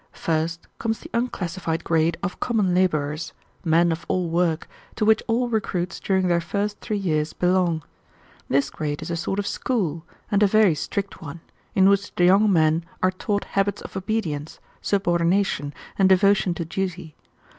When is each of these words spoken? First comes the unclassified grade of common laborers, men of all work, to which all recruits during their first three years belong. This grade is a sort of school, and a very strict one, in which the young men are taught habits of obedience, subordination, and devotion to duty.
First 0.13 0.65
comes 0.79 0.99
the 0.99 1.11
unclassified 1.13 1.83
grade 1.83 2.17
of 2.23 2.39
common 2.39 2.73
laborers, 2.73 3.33
men 3.63 3.91
of 3.91 4.03
all 4.07 4.29
work, 4.31 4.67
to 4.95 5.05
which 5.05 5.21
all 5.27 5.47
recruits 5.47 5.99
during 5.99 6.27
their 6.27 6.41
first 6.41 6.81
three 6.81 6.97
years 6.97 7.33
belong. 7.33 7.83
This 8.49 8.71
grade 8.71 9.03
is 9.03 9.11
a 9.11 9.15
sort 9.15 9.37
of 9.37 9.45
school, 9.45 10.03
and 10.31 10.41
a 10.41 10.47
very 10.47 10.73
strict 10.73 11.21
one, 11.21 11.41
in 11.75 11.87
which 11.87 12.15
the 12.15 12.25
young 12.25 12.51
men 12.51 12.83
are 13.03 13.11
taught 13.11 13.43
habits 13.43 13.83
of 13.83 13.95
obedience, 13.95 14.59
subordination, 14.81 15.71
and 15.99 16.09
devotion 16.09 16.55
to 16.55 16.65
duty. 16.65 17.15